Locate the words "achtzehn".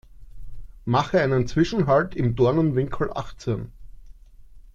3.13-3.71